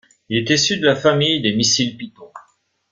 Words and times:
Il 0.29 0.39
est 0.39 0.49
issu 0.55 0.79
de 0.79 0.87
la 0.87 0.95
famille 0.95 1.43
des 1.43 1.53
missiles 1.53 1.95
Python. 1.95 2.25